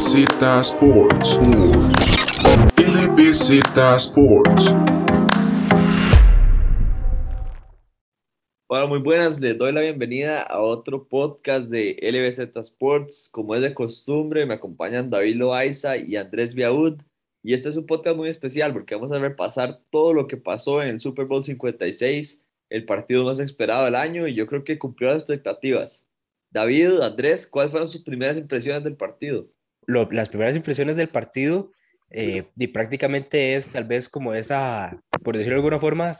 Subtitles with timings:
[0.00, 1.38] LBZ Sports.
[2.78, 3.60] LBZ
[3.98, 4.74] Sports.
[8.66, 9.38] Hola, muy buenas.
[9.38, 13.28] Les doy la bienvenida a otro podcast de LBZ Sports.
[13.30, 17.02] Como es de costumbre, me acompañan David Loaiza y Andrés Viaud.
[17.42, 20.80] Y este es un podcast muy especial porque vamos a repasar todo lo que pasó
[20.80, 22.40] en el Super Bowl 56,
[22.70, 26.06] el partido más esperado del año y yo creo que cumplió las expectativas.
[26.50, 29.46] David, Andrés, ¿cuáles fueron sus primeras impresiones del partido?
[30.10, 31.72] Las primeras impresiones del partido
[32.10, 36.12] eh, y prácticamente es tal vez como esa, por decirlo de alguna forma,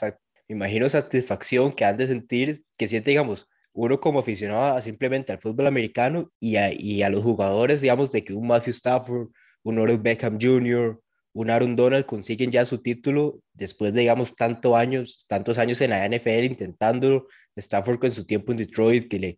[0.49, 5.41] me imagino satisfacción que han de sentir, que siente, digamos, uno como aficionado simplemente al
[5.41, 9.29] fútbol americano y a, y a los jugadores, digamos, de que un Matthew Stafford,
[9.63, 11.01] un Odell Beckham Jr.,
[11.33, 15.91] un Aaron Donald consiguen ya su título después de, digamos, tantos años, tantos años en
[15.91, 17.29] la NFL intentándolo.
[17.55, 19.37] Stafford con su tiempo en Detroit, que le,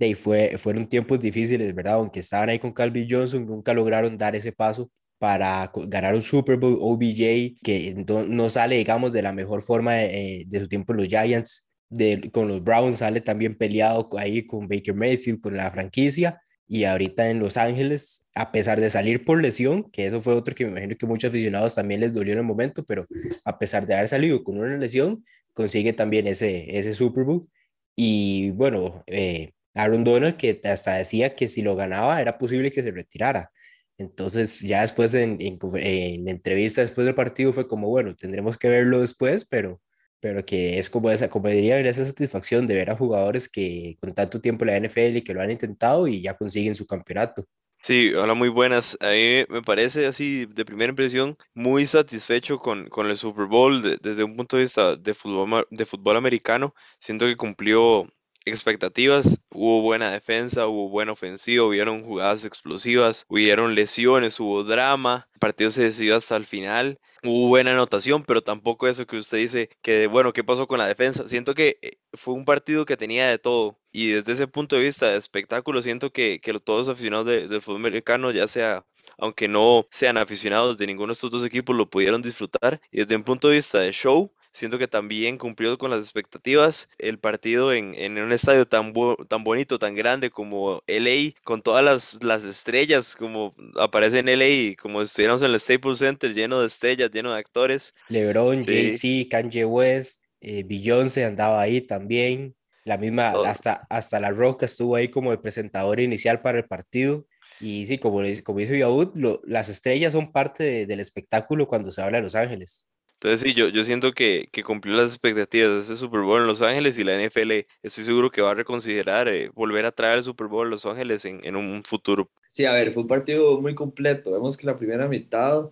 [0.00, 1.94] de fue, fueron tiempos difíciles, ¿verdad?
[1.94, 6.56] Aunque estaban ahí con Calvin Johnson, nunca lograron dar ese paso para ganar un Super
[6.56, 10.98] Bowl OBJ, que no, sale, digamos, de la mejor forma de, de su tiempo en
[10.98, 11.68] los Giants.
[11.90, 16.40] De, con los Browns sale también peleado ahí con Baker Mayfield, con la franquicia
[16.72, 20.54] y ahorita en Los Ángeles, a pesar de salir por lesión, que eso fue otro
[20.54, 23.06] que me imagino que muchos aficionados también les dolió en el momento, pero
[23.44, 27.48] a pesar de haber salido con una lesión, consigue también ese, ese Super Bowl.
[27.96, 32.82] Y bueno, eh, Aaron Donald, que hasta decía que si lo ganaba era posible que
[32.82, 33.50] se retirara.
[33.98, 38.68] Entonces ya después en, en, en entrevista después del partido fue como, bueno, tendremos que
[38.68, 39.80] verlo después, pero
[40.20, 44.14] pero que es como esa, como diría, esa satisfacción de ver a jugadores que con
[44.14, 47.46] tanto tiempo en la NFL y que lo han intentado y ya consiguen su campeonato.
[47.78, 48.98] Sí, hola, muy buenas.
[49.00, 53.80] A mí me parece así, de primera impresión, muy satisfecho con, con el Super Bowl
[54.02, 56.74] desde un punto de vista de fútbol, de fútbol americano.
[57.00, 58.06] Siento que cumplió
[58.44, 65.38] expectativas, hubo buena defensa, hubo buena ofensiva, hubieron jugadas explosivas, hubieron lesiones, hubo drama, el
[65.38, 69.70] partido se decidió hasta el final, hubo buena anotación, pero tampoco eso que usted dice
[69.82, 71.28] que, bueno, ¿qué pasó con la defensa?
[71.28, 74.82] Siento que eh, fue un partido que tenía de todo y desde ese punto de
[74.82, 78.84] vista de espectáculo, siento que, que todos los aficionados del fútbol americano, ya sea
[79.18, 82.80] aunque no sean aficionados de ninguno de estos dos equipos, lo pudieron disfrutar.
[82.90, 86.88] Y desde un punto de vista de show, Siento que también cumplió con las expectativas.
[86.98, 88.92] El partido en, en un estadio tan,
[89.28, 94.74] tan bonito, tan grande como LA, con todas las, las estrellas como aparece en LA,
[94.80, 97.94] como estuviéramos en el Staples Center, lleno de estrellas, lleno de actores.
[98.08, 102.56] LeBron, Jay-Z, Kanye West, eh, Beyoncé andaba ahí también.
[102.84, 107.26] La misma, hasta, hasta La Roca estuvo ahí como el presentador inicial para el partido.
[107.60, 109.12] Y sí, como, como dice Yaud,
[109.44, 112.88] las estrellas son parte del espectáculo cuando se habla de Los Ángeles.
[113.22, 116.46] Entonces sí, yo, yo siento que, que cumplió las expectativas de ese Super Bowl en
[116.46, 120.16] Los Ángeles y la NFL estoy seguro que va a reconsiderar eh, volver a traer
[120.16, 122.30] el Super Bowl a Los Ángeles en, en, un futuro.
[122.48, 124.32] Sí, a ver, fue un partido muy completo.
[124.32, 125.68] Vemos que la primera mitad,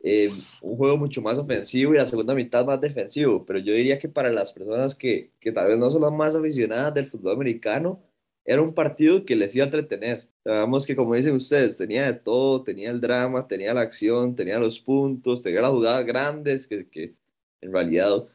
[0.00, 0.30] eh,
[0.60, 4.08] un juego mucho más ofensivo y la segunda mitad más defensivo, pero yo diría que
[4.08, 8.00] para las personas que, que tal vez no son las más aficionadas del fútbol americano,
[8.44, 10.28] era un partido que les iba a entretener.
[10.44, 14.58] Sabemos que, como dicen ustedes, tenía de todo, tenía el drama, tenía la acción, tenía
[14.58, 17.14] los puntos, tenía las jugadas grandes, que, que
[17.60, 18.26] en realidad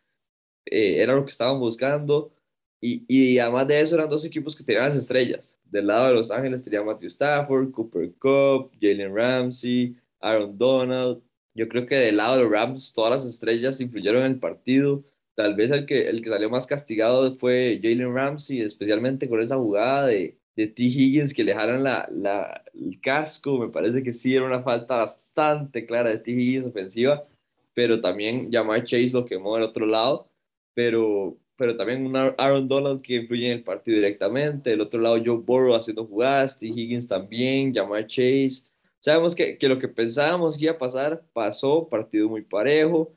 [0.66, 2.34] eh, era lo que estaban buscando.
[2.80, 5.58] Y, y, además de eso, eran dos equipos que tenían las estrellas.
[5.66, 11.22] Del lado de Los Ángeles tenía Matthew Stafford, Cooper Cup, Jalen Ramsey, Aaron Donald.
[11.56, 15.04] Yo creo que del lado de los Rams, todas las estrellas influyeron en el partido.
[15.36, 19.58] Tal vez el que, el que salió más castigado fue Jalen Ramsey, especialmente con esa
[19.58, 20.84] jugada de, de T.
[20.84, 23.58] Higgins que le jalan la, la, el casco.
[23.60, 26.32] Me parece que sí era una falta bastante clara de T.
[26.32, 27.26] Higgins ofensiva,
[27.74, 30.30] pero también Jamar Chase lo quemó del otro lado.
[30.74, 34.72] Pero, pero también un Aaron Donald que influye en el partido directamente.
[34.72, 36.68] Del otro lado, Joe Burrow haciendo jugadas, T.
[36.68, 38.68] Higgins también, Jamar Chase.
[39.00, 43.14] Sabemos que, que lo que pensábamos que iba a pasar pasó, partido muy parejo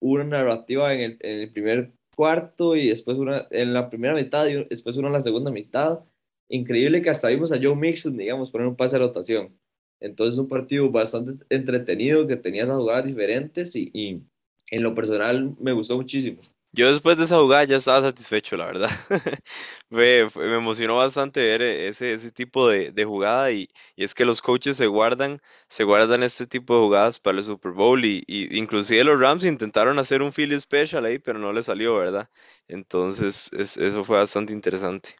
[0.00, 4.46] una narrativa en el, en el primer cuarto y después una en la primera mitad
[4.46, 6.00] y después una en la segunda mitad.
[6.48, 9.58] Increíble que hasta vimos a Joe Mixon, digamos, poner un pase de rotación.
[10.00, 14.22] Entonces, un partido bastante entretenido que tenía esas jugadas diferentes y, y
[14.70, 16.42] en lo personal me gustó muchísimo.
[16.76, 18.90] Yo después de esa jugada ya estaba satisfecho, la verdad.
[19.90, 24.24] me, me, emocionó bastante ver ese, ese tipo de, de jugada y, y, es que
[24.24, 28.24] los coaches se guardan, se guardan este tipo de jugadas para el Super Bowl y,
[28.26, 32.28] y inclusive los Rams intentaron hacer un Philly Special ahí, pero no le salió, ¿verdad?
[32.66, 35.14] Entonces es, eso fue bastante interesante.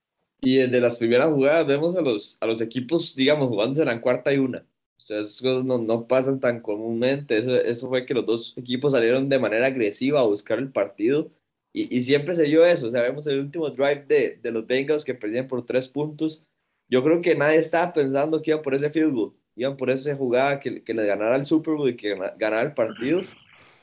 [0.44, 4.32] Y desde las primeras jugadas vemos a los, a los equipos, digamos, jugando en cuarta
[4.32, 4.58] y una.
[4.96, 7.38] O sea, esas cosas no, no pasan tan comúnmente.
[7.38, 11.30] Eso, eso fue que los dos equipos salieron de manera agresiva a buscar el partido
[11.72, 12.88] y, y, siempre se dio eso.
[12.88, 14.04] O sea, vemos el último drive
[14.42, 16.46] de, los Bengals que perdían por tres puntos.
[16.88, 19.34] Yo creo que nadie estaba pensando que iba por ese field goal.
[19.56, 22.74] iban por esa jugada que, que les ganara el Super Bowl y que ganara el
[22.74, 23.22] partido.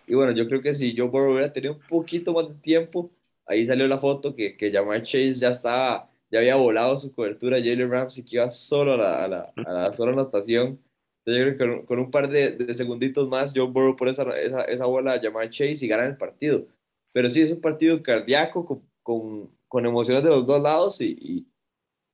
[0.07, 3.11] Y bueno, yo creo que si Joe Burrow hubiera tenido un poquito más de tiempo,
[3.45, 7.57] ahí salió la foto que, que Jamar Chase ya estaba, ya había volado su cobertura,
[7.57, 10.79] Jalen Ramsey que iba solo a la, a la, a la sola anotación.
[11.25, 14.23] Yo creo que con, con un par de, de, segunditos más, Joe Burrow por esa,
[14.39, 16.65] esa, esa bola a Jamar Chase y gana el partido.
[17.13, 21.17] Pero sí, es un partido cardíaco con, con, con emociones de los dos lados y,
[21.19, 21.47] y,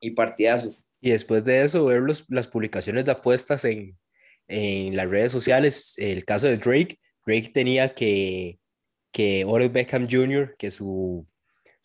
[0.01, 0.75] y partidazo.
[0.99, 3.97] Y después de eso, ver los, las publicaciones de apuestas en,
[4.47, 8.59] en las redes sociales, el caso de Drake, Drake tenía que,
[9.11, 11.27] que Odell Beckham Jr., que su,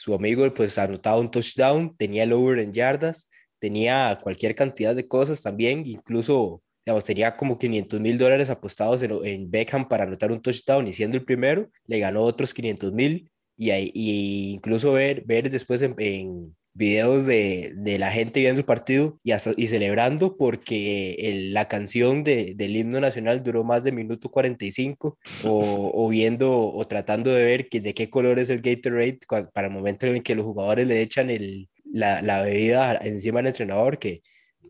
[0.02, 5.06] su amigo, pues anotaba un touchdown, tenía el over en yardas, tenía cualquier cantidad de
[5.06, 10.32] cosas también, incluso, digamos, tenía como 500 mil dólares apostados en, en, Beckham para anotar
[10.32, 15.22] un touchdown y siendo el primero, le ganó otros 500 mil y, y incluso ver,
[15.24, 19.66] ver después en, en videos de, de, la gente viendo el partido y, hasta, y
[19.66, 25.90] celebrando porque el, la canción de, del himno nacional duró más de minuto 45 o,
[25.94, 29.18] o, viendo o tratando de ver que, de qué color es el Gatorade
[29.52, 33.40] para el momento en el que los jugadores le echan el, la, la bebida encima
[33.40, 34.22] del entrenador que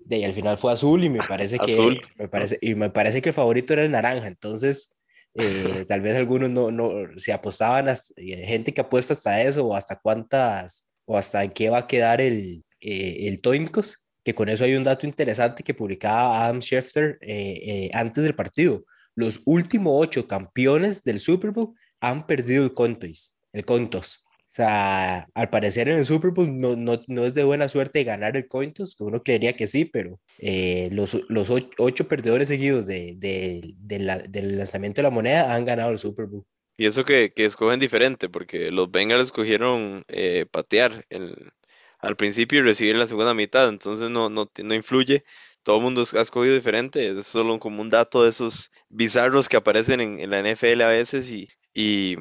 [0.05, 3.23] de ahí al final fue azul y me parece que me parece y me parece
[3.23, 4.27] que el favorito era el naranja.
[4.27, 4.97] Entonces
[5.35, 9.77] eh, tal vez algunos no, no se apostaban a, gente que apuesta hasta eso o
[9.77, 14.49] hasta cuántas o hasta en qué va a quedar el, eh, el Toimcos, que con
[14.49, 18.85] eso hay un dato interesante que publicaba Adam Schefter eh, eh, antes del partido.
[19.15, 23.37] Los últimos ocho campeones del Super Bowl han perdido el Contos.
[23.53, 24.25] El Contos.
[24.53, 28.05] O sea, al parecer en el Super Bowl no, no, no es de buena suerte
[28.05, 31.49] ganar el Cointos, que uno creería que sí, pero eh, los, los
[31.79, 36.45] ocho, perdedores seguidos de, de, del lanzamiento de la moneda han ganado el Super Bowl.
[36.77, 41.53] Y eso que, que escogen diferente, porque los Bengals escogieron eh, patear el,
[41.99, 45.25] al principio y recibir en la segunda mitad, entonces no, no, no influye.
[45.63, 49.57] Todo el mundo ha escogido diferente, es solo como un dato de esos bizarros que
[49.57, 52.17] aparecen en, la NFL a veces y, y,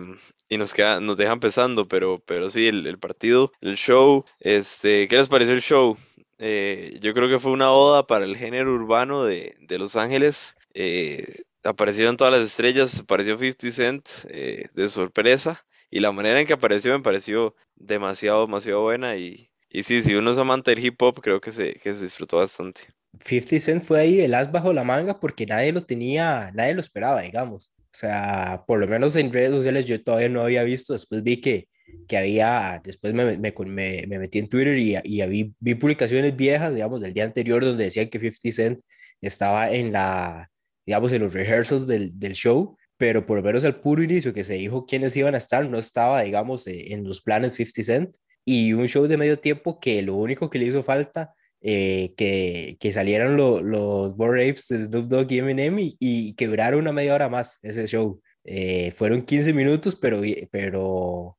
[0.47, 5.07] y, nos, queda, nos dejan pensando, pero, pero sí, el, el, partido, el show, este,
[5.07, 5.97] ¿qué les pareció el show?
[6.37, 10.55] Eh, yo creo que fue una oda para el género urbano de, de Los Ángeles.
[10.73, 11.25] Eh,
[11.63, 16.53] aparecieron todas las estrellas, apareció 50 Cent eh, de sorpresa y la manera en que
[16.53, 21.01] apareció me pareció demasiado, demasiado buena y, y sí, si uno es amante del hip
[21.01, 22.81] hop, creo que se, que se disfrutó bastante.
[23.19, 26.81] 50 Cent fue ahí el as bajo la manga porque nadie lo tenía, nadie lo
[26.81, 27.71] esperaba, digamos.
[27.77, 31.41] O sea, por lo menos en redes sociales yo todavía no había visto, después vi
[31.41, 31.67] que,
[32.07, 36.35] que había, después me, me, me, me metí en Twitter y, y vi, vi publicaciones
[36.35, 38.79] viejas, digamos, del día anterior donde decían que 50 Cent
[39.21, 40.50] estaba en la,
[40.85, 44.43] digamos, en los rehearsals del, del show, pero por lo menos al puro inicio que
[44.43, 48.15] se dijo quiénes iban a estar, no estaba, digamos, eh, en los planes 50 Cent.
[48.45, 52.77] Y un show de medio tiempo que lo único que le hizo falta, eh, que,
[52.79, 56.77] que salieran lo, los Bored Apes de Snoop Dogg y Eminem y, y que durara
[56.77, 58.21] una media hora más ese show.
[58.43, 61.37] Eh, fueron 15 minutos, pero, pero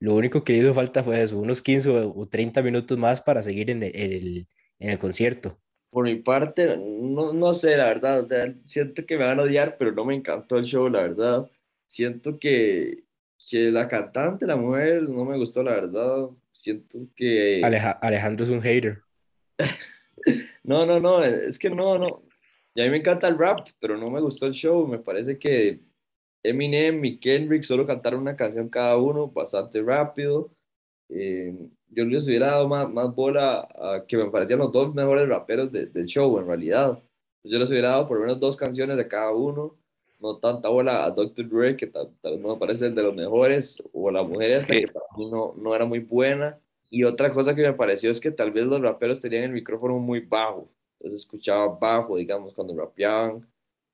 [0.00, 3.42] lo único que le hizo falta fue eso, unos 15 o 30 minutos más para
[3.42, 4.48] seguir en el, en el,
[4.78, 5.61] en el concierto
[5.92, 9.42] por mi parte, no, no sé, la verdad, o sea, siento que me van a
[9.42, 11.50] odiar, pero no me encantó el show, la verdad.
[11.86, 13.04] Siento que,
[13.50, 16.30] que la cantante, la mujer, no me gustó, la verdad.
[16.52, 17.60] Siento que...
[17.62, 19.02] Aleja, Alejandro es un hater.
[20.64, 22.22] no, no, no, es que no, no.
[22.74, 24.88] Y a mí me encanta el rap, pero no me gustó el show.
[24.88, 25.80] Me parece que
[26.42, 30.56] Eminem y Kendrick solo cantaron una canción cada uno, bastante rápido.
[31.14, 31.54] Eh,
[31.90, 35.70] yo les hubiera dado más, más bola a que me parecían los dos mejores raperos
[35.70, 37.02] de, del show, en realidad.
[37.44, 39.76] Yo les hubiera dado por lo menos dos canciones de cada uno,
[40.20, 41.48] no tanta bola a Dr.
[41.48, 44.72] Dre, que tal, vez no me parece el de los mejores, o la mujer esta,
[44.72, 44.82] sí.
[44.82, 46.58] que para mí no, no era muy buena.
[46.88, 49.98] Y otra cosa que me pareció es que tal vez los raperos tenían el micrófono
[49.98, 53.46] muy bajo, entonces escuchaba bajo, digamos, cuando rapeaban,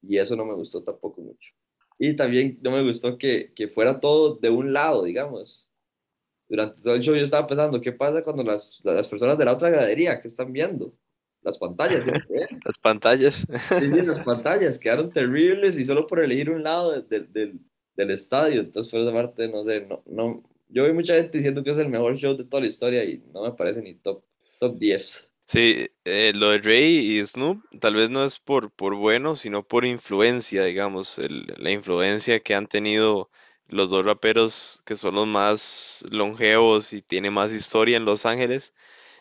[0.03, 1.53] y eso no me gustó tampoco mucho.
[1.99, 5.68] Y también no me gustó que, que fuera todo de un lado, digamos,
[6.49, 9.53] durante todo el show yo estaba pensando, ¿qué pasa cuando las, las personas de la
[9.53, 10.95] otra gradería, que están viendo?
[11.43, 12.05] Las pantallas.
[12.65, 13.47] las pantallas.
[13.79, 17.55] Sí, sí, las pantallas quedaron terribles y solo por elegir un lado de, de, de,
[17.97, 18.61] del estadio.
[18.61, 21.79] Entonces, por esa parte, no sé, no, no, yo vi mucha gente diciendo que es
[21.79, 24.23] el mejor show de toda la historia y no me parece ni top,
[24.59, 25.33] top 10.
[25.47, 29.67] Sí, eh, lo de Ray y Snoop tal vez no es por, por bueno, sino
[29.67, 33.31] por influencia, digamos, el, la influencia que han tenido
[33.69, 38.75] los dos raperos que son los más longevos y tiene más historia en Los Ángeles.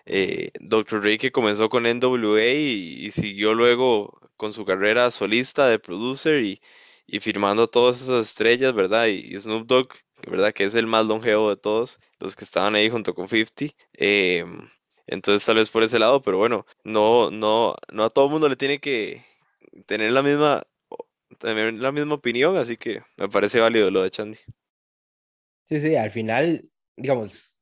[0.06, 1.02] Eh, Dr.
[1.02, 6.62] Dre que comenzó con NWA y, siguió luego con su carrera solista de producer y,
[7.08, 9.08] y firmando todas esas estrellas, ¿verdad?
[9.08, 9.90] Y, y, Snoop Dogg,
[10.30, 10.54] ¿verdad?
[10.54, 13.76] Que es el más longevo de todos los que estaban ahí junto con 50.
[13.94, 14.46] Eh,
[15.08, 18.50] entonces tal vez por ese lado, pero bueno, no, no, no a todo el mundo
[18.50, 19.26] le tiene que,
[19.86, 20.64] tener la misma,
[21.40, 24.38] tener la misma opinión, así que me parece válido lo de Chandy.
[25.66, 27.56] Sí, sí, al final, digamos,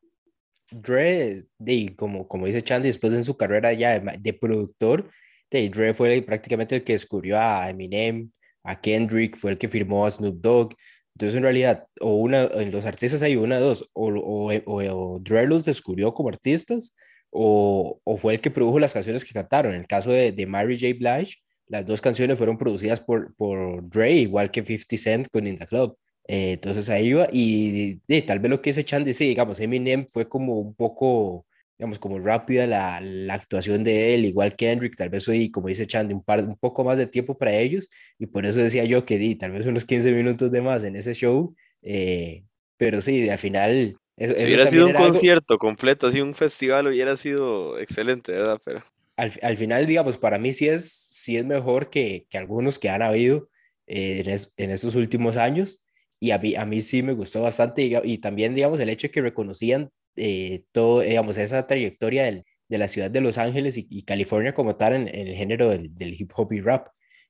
[0.72, 5.10] Dre, de, como, como dice Chandy, después en su carrera ya de, de productor,
[5.52, 8.32] de, Dre fue prácticamente el que descubrió a Eminem,
[8.64, 10.76] a Kendrick, fue el que firmó a Snoop Dogg.
[11.16, 15.48] Entonces, en realidad, o una, en los artistas hay una dos, o, o, o, Dre
[15.48, 16.94] los descubrió como artistas,
[17.30, 19.74] o, o, fue el que produjo las canciones que cantaron.
[19.74, 20.94] En el caso de, de Mary J.
[20.98, 25.58] Blige, las dos canciones fueron producidas por, por Dre, igual que 50 Cent con In
[25.58, 25.98] The Club.
[26.28, 30.28] Eh, entonces ahí iba, y, tal vez lo que se echan sí, digamos, Eminem fue
[30.28, 31.46] como un poco,
[31.78, 35.68] digamos, como rápida la, la actuación de él, igual que Kendrick, tal vez hoy, como
[35.68, 38.86] dice Chandy, un, par, un poco más de tiempo para ellos, y por eso decía
[38.86, 42.44] yo que di tal vez unos 15 minutos de más en ese show, eh,
[42.78, 43.98] pero sí, al final...
[44.18, 48.60] Eso, si hubiera sido un concierto completo, así un festival, hubiera sido excelente, ¿verdad?
[48.64, 48.82] Pero...
[49.18, 52.90] Al, al, final, digamos, para mí sí es, sí es mejor que, que algunos que
[52.90, 53.50] han habido
[53.88, 55.82] eh, en, es, en estos últimos años,
[56.20, 59.12] y a mí, a mí sí me gustó bastante y, también, digamos, el hecho de
[59.12, 64.04] que reconocían eh, todo, digamos, esa trayectoria del, de la ciudad de Los Ángeles y,
[64.04, 66.88] California como tal en, el género del, del, hip hop y rap.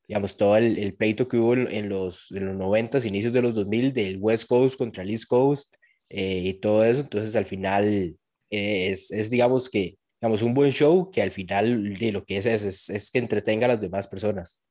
[0.08, 3.56] Digamos, todo el, el pleito que hubo en, los, en los 90, inicios de los
[3.56, 5.76] 2000, del West Coast contra el East Coast
[6.10, 7.02] eh, y todo eso.
[7.02, 8.16] Entonces, al final,
[8.52, 12.38] eh, es, es, digamos, que, digamos, un buen show que al final de lo que
[12.38, 14.64] es es, es, es que entretenga a las demás personas.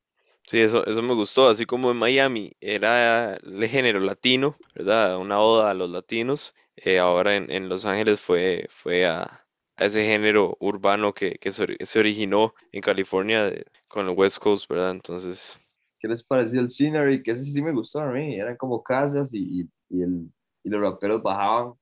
[0.48, 5.16] Sí, eso, eso me gustó, así como en Miami era el género latino, ¿verdad?
[5.16, 9.46] Una oda a los latinos, eh, ahora en, en, Los Ángeles fue, fue a,
[9.76, 13.52] a ese género urbano que, que se, originó en California
[13.86, 14.90] con el West Coast, ¿verdad?
[14.90, 15.56] Entonces...
[16.00, 17.22] ¿Qué les pareció el scenery?
[17.22, 20.28] Que ese sí me gustó a mí, eran como casas y, y, el,
[20.64, 21.74] y los raperos bajaban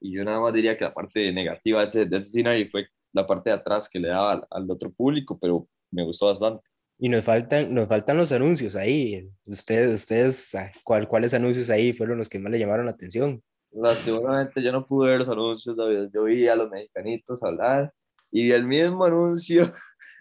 [0.00, 2.88] y yo nada más diría que la parte negativa de ese, de ese scenery fue
[3.12, 6.62] la parte de atrás que le daba al, al otro público, pero me gustó bastante.
[6.98, 9.26] Y nos faltan, nos faltan los anuncios ahí.
[9.46, 13.42] Ustedes, ustedes, ¿cuál, ¿cuáles anuncios ahí fueron los que más le llamaron la atención?
[13.72, 16.10] Lastimosamente yo no pude ver los anuncios, David.
[16.12, 17.92] Yo vi a los mexicanitos hablar
[18.30, 19.72] y el mismo anuncio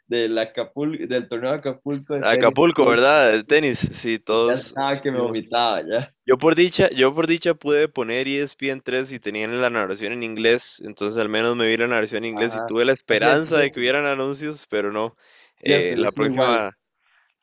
[0.09, 2.15] del, Acapulco, del torneo de Acapulco.
[2.15, 3.33] De Acapulco, ¿verdad?
[3.33, 4.73] El tenis, sí, todos.
[4.75, 6.13] Ya que me vomitaba ya.
[6.25, 10.23] Yo por dicha, yo por dicha pude poner ESPN 3 y tenían la narración en
[10.23, 13.71] inglés, entonces al menos me vi la narración en inglés y tuve la esperanza de
[13.71, 15.15] que hubieran anuncios, pero no.
[15.61, 16.75] Eh, la próxima,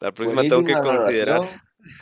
[0.00, 1.42] la próxima tengo que considerar.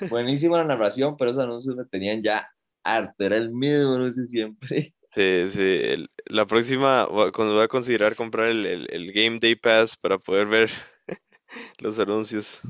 [0.08, 2.48] Buenísima la narración, pero esos anuncios me tenían ya
[2.82, 4.94] harto, era el mismo anuncio siempre.
[5.06, 9.96] Sí, sí, la próxima, cuando voy a considerar comprar el, el, el Game Day Pass
[9.96, 10.70] para poder ver
[11.80, 12.62] los anuncios.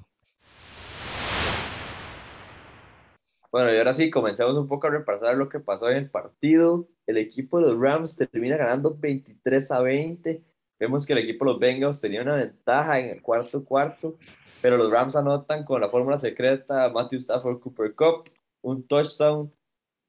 [3.51, 6.89] Bueno, y ahora sí, comencemos un poco a repasar lo que pasó en el partido.
[7.07, 10.43] El equipo de los Rams termina ganando 23 a 20
[10.79, 14.19] Vemos que el equipo de los Bengals tenía una ventaja en el cuarto cuarto,
[14.61, 18.29] pero los Rams anotan con la fórmula secreta Matthew Stafford Cooper Cup,
[18.61, 19.53] un touchdown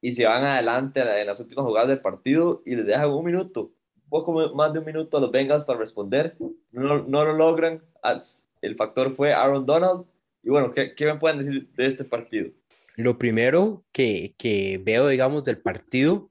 [0.06, 3.72] y se van adelante en las últimas jugadas del partido y les dejan un minuto,
[4.04, 6.38] un poco más de un minuto a los Bengals para responder.
[6.72, 7.82] No, no lo logran.
[8.62, 10.06] El factor fue Aaron Donald.
[10.44, 12.52] Y bueno, ¿qué, ¿qué, me pueden decir de este partido?
[12.98, 16.30] Lo primero que, que veo, digamos, del partido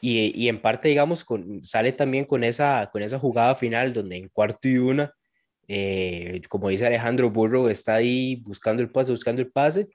[0.00, 4.16] y, y, en parte, digamos, con, sale también con esa, con esa jugada final donde
[4.16, 5.14] en cuarto y una,
[5.68, 9.88] eh, como dice Alejandro Burro, está ahí buscando el pase, buscando el pase,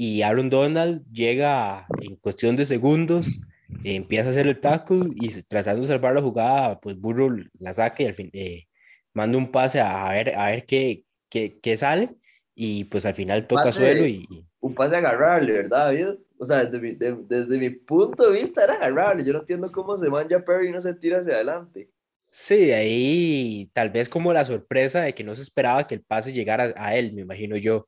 [0.00, 3.40] y Aaron Donald llega en cuestión de segundos,
[3.82, 8.04] empieza a hacer el tackle y tratando de salvar la jugada, pues Burro la saca
[8.04, 8.68] y al fin eh,
[9.12, 12.10] manda un pase a ver, a ver qué, qué, qué sale,
[12.54, 14.24] y pues al final toca suelo y...
[14.60, 16.20] Un pase agarrable, ¿verdad, David?
[16.38, 19.24] O sea, desde mi, desde mi punto de vista era agarrable.
[19.24, 21.90] Yo no entiendo cómo se manja Perry y no se tira hacia adelante.
[22.30, 26.32] Sí, ahí tal vez como la sorpresa de que no se esperaba que el pase
[26.32, 27.86] llegara a él, me imagino yo.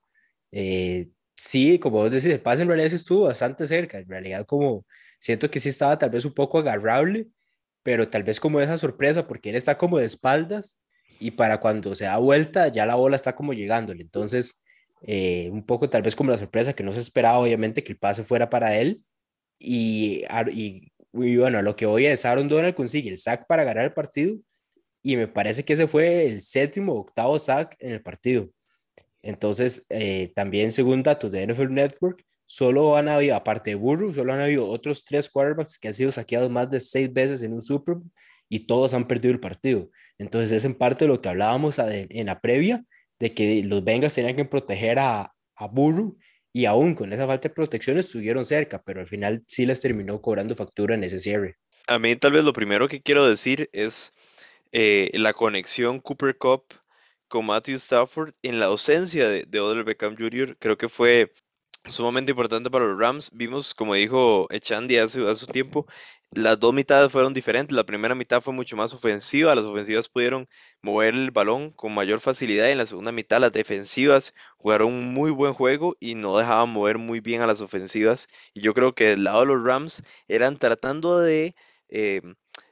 [0.50, 1.06] Eh,
[1.40, 3.98] sí, como vos decís, el pase en realidad estuvo bastante cerca.
[3.98, 4.86] En realidad, como
[5.18, 7.28] siento que sí estaba tal vez un poco agarrable,
[7.82, 10.80] pero tal vez como esa sorpresa, porque él está como de espaldas
[11.18, 14.02] y para cuando se da vuelta ya la bola está como llegándole.
[14.02, 14.62] Entonces,
[15.02, 17.98] eh, un poco tal vez como la sorpresa que no se esperaba obviamente que el
[17.98, 19.04] pase fuera para él
[19.58, 20.92] y, y,
[21.36, 24.36] bueno, lo que hoy es Aaron Donald consigue el sack para ganar el partido
[25.02, 28.50] y me parece que ese fue el séptimo octavo sack en el partido.
[29.22, 34.32] Entonces, eh, también según datos de NFL Network, solo han habido, aparte de Burrow, solo
[34.32, 37.62] han habido otros tres quarterbacks que han sido saqueados más de seis veces en un
[37.62, 38.10] Super Bowl
[38.48, 39.90] y todos han perdido el partido.
[40.18, 42.84] Entonces, es en parte lo que hablábamos en la previa
[43.18, 46.16] de que los Bengals tenían que proteger a, a Burrow
[46.52, 50.20] y aún con esa falta de protección estuvieron cerca, pero al final sí les terminó
[50.20, 51.56] cobrando factura en ese cierre.
[51.86, 54.14] A mí tal vez lo primero que quiero decir es
[54.72, 56.64] eh, la conexión Cooper Cup
[57.30, 60.58] con Matthew Stafford en la ausencia de, de Odell Beckham Jr.
[60.58, 61.32] Creo que fue
[61.86, 63.30] sumamente importante para los Rams.
[63.34, 65.86] Vimos, como dijo Echandi hace, hace un tiempo,
[66.32, 67.74] las dos mitades fueron diferentes.
[67.74, 69.54] La primera mitad fue mucho más ofensiva.
[69.54, 70.48] Las ofensivas pudieron
[70.82, 72.68] mover el balón con mayor facilidad.
[72.68, 76.70] Y en la segunda mitad, las defensivas jugaron un muy buen juego y no dejaban
[76.70, 78.28] mover muy bien a las ofensivas.
[78.54, 81.54] Y yo creo que del lado de los Rams eran tratando de
[81.88, 82.22] eh,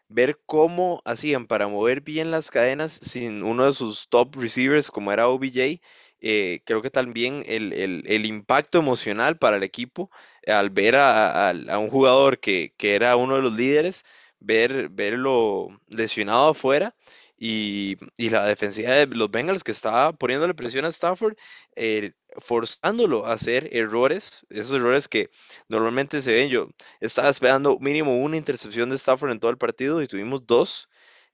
[0.09, 5.13] ver cómo hacían para mover bien las cadenas sin uno de sus top receivers como
[5.13, 5.81] era OBJ
[6.21, 10.11] eh, creo que también el, impacto emocional para el equipo
[10.47, 14.05] al ver a, un jugador que, era uno de los líderes,
[14.41, 16.95] ver, verlo lesionado afuera
[17.39, 21.37] y, la defensiva de los Bengals que estaba poniéndole presión a Stafford,
[21.77, 25.31] eh, forzándolo a hacer errores, esos errores que
[25.69, 26.51] normalmente se ven.
[26.51, 26.69] Yo
[27.01, 30.89] estaba esperando mínimo una intercepción de Stafford en todo el partido y tuvimos dos.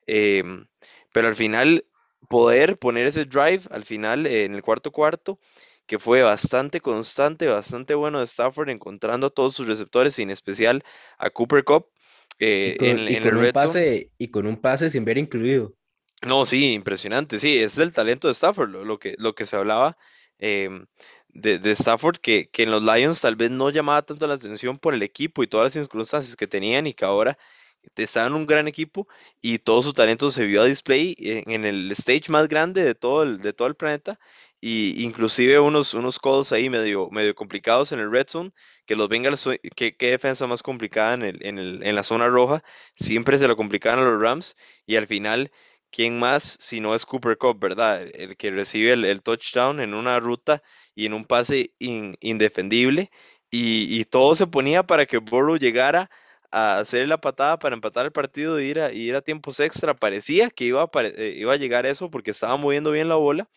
[0.07, 0.67] Em,
[1.13, 1.87] pero al final
[2.29, 5.39] poder poner ese drive al final eh, en el cuarto cuarto,
[5.87, 10.31] que fue bastante constante, bastante bueno de Stafford, encontrando a todos sus receptores, y en
[10.31, 10.83] especial
[11.19, 11.89] a Cooper Cup.
[12.39, 15.75] Eh, en, el un pase, y con un pase sin ver incluido.
[16.27, 17.39] No, sí, impresionante.
[17.39, 19.97] Sí, es el talento de Stafford, lo, que, lo que se hablaba
[20.45, 20.87] em,
[21.29, 24.79] de, de, Stafford, que, que en los Lions tal vez no llamaba tanto la atención
[24.79, 27.37] por el equipo y todas las circunstancias que tenían y que ahora
[27.97, 29.07] estaba un gran equipo
[29.41, 33.23] y todo su talento se vio a display en, el stage más grande de todo
[33.23, 34.19] el, de todo el planeta
[34.61, 36.19] y inclusive unos, unos
[36.53, 38.53] ahí medio, medio complicados en el red zone,
[38.87, 39.47] que los Bengals,
[39.77, 42.63] qué defensa más complicada en, el, en, el, en la zona roja,
[42.95, 45.53] siempre se lo complicaban a los Rams y al final,
[45.95, 48.03] ¿quién más si no es Cooper Cup, verdad?
[48.15, 50.63] El que recibe el, touchdown en una ruta
[50.97, 53.11] y en un pase indefendible
[53.51, 56.11] y, todo se ponía para que Burrow llegara
[56.51, 59.95] a hacer la patada para empatar el partido e ir a, a tiempos extra.
[59.95, 63.49] Parecía que iba a, eh, a llegar eso porque estaba moviendo bien la bola.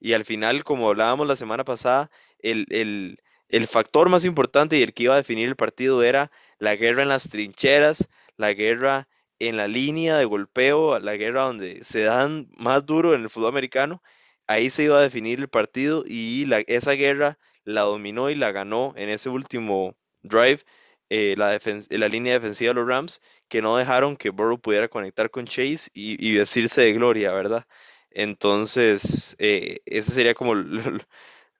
[0.00, 2.10] Y al final, como hablábamos la semana pasada,
[2.40, 3.18] el, el,
[3.50, 7.02] el factor más importante y el que iba a definir el partido era la guerra
[7.02, 12.48] en las trincheras, la guerra en la línea de golpeo, la guerra donde se dan
[12.56, 14.02] más duro en el fútbol americano.
[14.46, 18.52] Ahí se iba a definir el partido y la, esa guerra la dominó y la
[18.52, 20.64] ganó en ese último drive
[21.10, 21.58] eh, la,
[21.90, 25.90] la, línea defensiva de los Rams, que no dejaron que Burrow pudiera conectar con Chase
[25.94, 27.66] y, decirse de gloria, ¿verdad?
[28.10, 30.54] Entonces, eh, ese sería como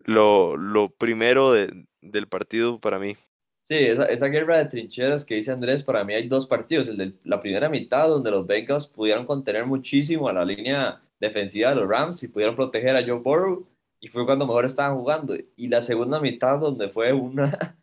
[0.04, 3.16] lo, primero del partido para mí.
[3.64, 6.86] Sí, esa, esa, guerra de trincheras que dice Andrés, para mí hay dos partidos.
[6.88, 11.70] El de la primera mitad, donde los Bengals pudieron contener muchísimo a la línea defensiva
[11.70, 13.66] de los Rams y pudieron proteger a Joe Burrow,
[14.00, 15.34] y fue cuando mejor estaban jugando.
[15.56, 17.78] Y la segunda mitad, donde fue una,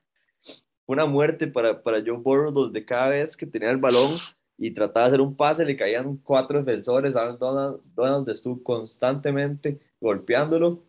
[0.86, 4.12] una muerte para, para Joe Burrow, donde cada vez que tenía el balón
[4.56, 7.16] y trataba de hacer un pase, le caían cuatro defensores.
[7.16, 10.84] Aaron Donald, Donald estuvo constantemente golpeándolo.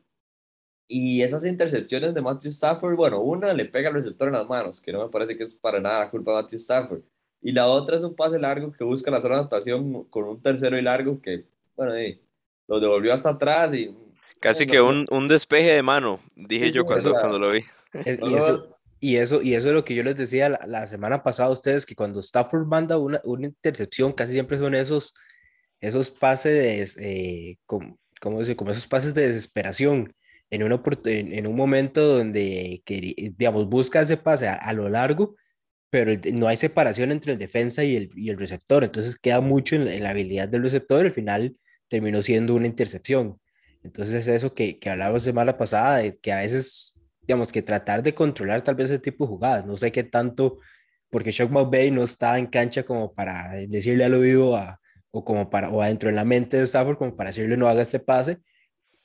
[0.95, 4.83] Y esas intercepciones de Matthew Stafford, bueno, una le pega al receptor en las manos,
[4.83, 7.01] que no me parece que es para nada culpa de Matthew Stafford.
[7.41, 10.43] Y la otra es un pase largo que busca la zona de anotación con un
[10.43, 11.95] tercero y largo que, bueno,
[12.69, 13.97] lo devolvió hasta atrás y...
[14.39, 17.65] Casi que un, un despeje de mano, dije yo cuando, cuando lo vi.
[17.95, 21.49] y eso, y eso, y eso es lo que yo les decía la, semana pasada
[21.49, 25.15] a ustedes, que cuando Stafford manda una, una intercepción, casi siempre son esos,
[25.81, 30.13] esos pases, eh, como, como, como esos pases de desesperación,
[30.53, 35.35] en, en, en un momento donde, que, digamos, busca ese pase a, lo largo,
[35.89, 39.77] pero no hay separación entre el defensa y el, y el receptor, entonces queda mucho
[39.77, 41.57] en, la habilidad del receptor, y al final
[41.89, 43.41] terminó siendo una intercepción.
[43.83, 48.03] Entonces es eso que, que hablábamos semana pasada, de que a veces digamos que tratar
[48.03, 49.65] de controlar tal vez ese tipo de jugadas.
[49.65, 50.59] No sé qué tanto,
[51.09, 55.49] porque Shock McVay no está en cancha como para decirle al oído a, o como
[55.49, 58.39] para, o adentro en la mente de Stafford como para decirle no haga este pase,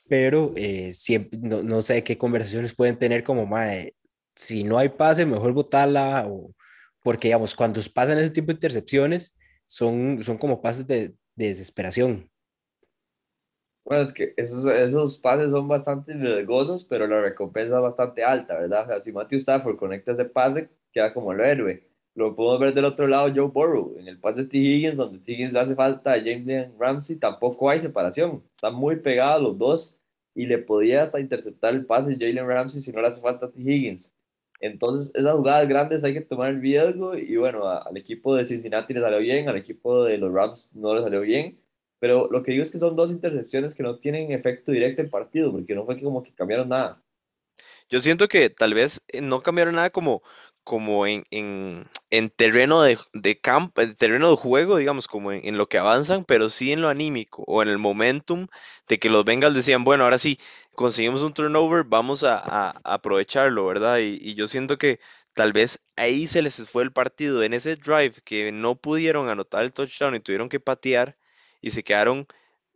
[0.08, 3.94] pero eh, siempre, no, no, sé qué conversaciones pueden tener como, mae,
[4.34, 6.54] si no hay pase, mejor botarla, o,
[7.02, 12.30] porque digamos, cuando pasan ese tipo de intercepciones, son, son como pases de, de desesperación.
[13.84, 18.58] Bueno, es que esos, esos pases son bastante riesgosos, pero la recompensa es bastante alta,
[18.58, 18.84] ¿verdad?
[18.84, 21.88] O sea, si Matthew Stafford conecta ese pase, queda como el héroe.
[22.14, 24.58] Lo podemos ver del otro lado, Joe Burrow, en el pase de T.
[24.58, 25.32] Higgins, donde T.
[25.32, 28.42] Higgins le hace falta a James Ramsey, tampoco hay separación.
[28.52, 29.97] Están muy pegados los dos
[30.38, 33.50] y le podía hasta interceptar el pase Jalen Ramsey si no le hace falta a
[33.50, 33.60] T.
[33.60, 34.12] Higgins.
[34.60, 38.94] Entonces, esas jugadas grandes hay que tomar el riesgo y bueno, al equipo de Cincinnati
[38.94, 41.58] le salió bien, al equipo de los Rams no le salió bien
[42.00, 45.10] pero lo que digo es que son dos intercepciones que no tienen efecto directo en
[45.10, 47.02] partido, porque no fue como que cambiaron nada.
[47.88, 50.22] Yo siento que tal vez eh, no cambiaron nada como,
[50.68, 55.46] como en, en, en terreno de, de campo, en terreno de juego, digamos, como en,
[55.48, 58.48] en lo que avanzan, pero sí en lo anímico o en el momentum
[58.86, 60.38] de que los Bengals decían, bueno, ahora sí,
[60.74, 63.98] conseguimos un turnover, vamos a aprovecharlo, ¿verdad?
[64.00, 65.00] Y, y yo siento que
[65.32, 69.64] tal vez ahí se les fue el partido, en ese drive que no pudieron anotar
[69.64, 71.16] el touchdown y tuvieron que patear
[71.62, 72.26] y se quedaron,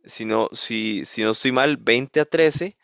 [0.05, 2.75] si no, si, si no estoy mal, 20 a 13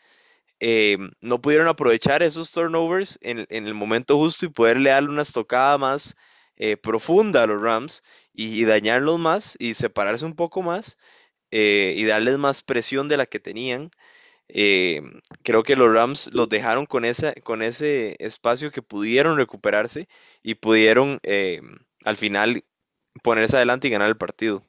[0.60, 5.78] eh, no pudieron aprovechar esos turnovers en, el momento justo y poderle darle una estocada
[5.78, 6.16] más
[6.56, 8.02] eh, profunda a los Rams
[8.34, 10.98] y, dañarlos más y separarse un poco más
[11.50, 13.90] eh, y darles más presión de la que tenían.
[14.48, 17.04] Creo que los Rams los dejaron con,
[17.42, 20.08] con ese espacio que pudieron recuperarse
[20.42, 21.20] y pudieron
[22.04, 22.64] al final
[23.22, 24.62] ponerse adelante y ganar el partido.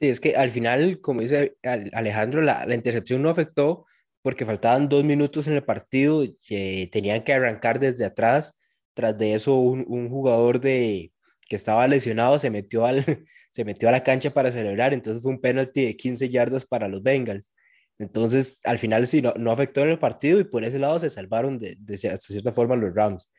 [0.00, 3.86] Sí, es que al final, como dice Al- Alejandro, la intercepción no afectó
[4.26, 8.58] porque faltaban dos minutos en el partido, que tenían que arrancar desde atrás.
[8.94, 11.12] Tras de eso, un, un jugador de,
[11.48, 13.04] que estaba lesionado se metió, al,
[13.52, 16.88] se metió a la cancha para celebrar, entonces fue un penalti de 15 yardas para
[16.88, 17.52] los Bengals.
[17.98, 21.10] Entonces, al final sí, no, no afectó en el partido y por ese lado se
[21.10, 23.30] salvaron de, de cier- cierta forma los Rams.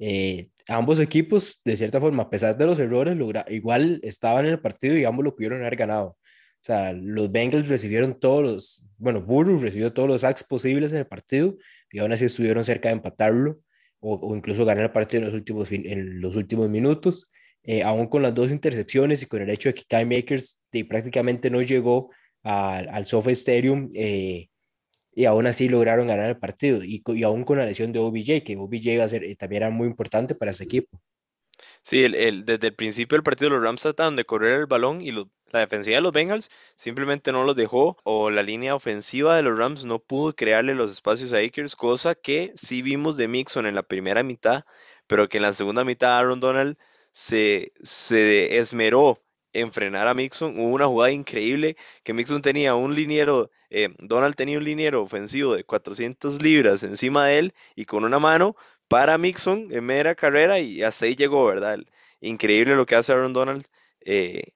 [0.00, 4.52] Eh, ambos equipos, de cierta forma, a pesar de los errores, logra, igual estaban en
[4.52, 6.17] el partido y ambos lo pudieron haber ganado.
[6.60, 10.98] O sea, los Bengals recibieron todos los, bueno, Burrow recibió todos los sacks posibles en
[10.98, 11.56] el partido
[11.90, 13.60] y aún así estuvieron cerca de empatarlo
[14.00, 17.30] o, o incluso ganar el partido en los últimos, en los últimos minutos.
[17.62, 21.50] Eh, aún con las dos intercepciones y con el hecho de que Kai Makers prácticamente
[21.50, 22.10] no llegó
[22.42, 24.48] al, al SoFi Stadium, eh,
[25.14, 28.44] y aún así lograron ganar el partido y, y aún con la lesión de OBJ,
[28.44, 31.00] que OBJ iba a ser, eh, también era muy importante para ese equipo.
[31.82, 35.02] Sí, el, el- desde el principio del partido los Rams trataron de correr el balón
[35.02, 39.36] y los- la defensiva de los Bengals simplemente no los dejó o la línea ofensiva
[39.36, 43.28] de los Rams no pudo crearle los espacios a Akers, cosa que sí vimos de
[43.28, 44.64] Mixon en la primera mitad,
[45.06, 46.76] pero que en la segunda mitad Aaron Donald
[47.12, 50.58] se, se esmeró en frenar a Mixon.
[50.58, 55.54] Hubo una jugada increíble que Mixon tenía un liniero, eh, Donald tenía un liniero ofensivo
[55.54, 58.56] de 400 libras encima de él y con una mano
[58.88, 61.78] para Mixon en mera carrera y hasta ahí llegó, ¿verdad?
[62.20, 63.66] Increíble lo que hace Aaron Donald,
[64.00, 64.52] eh,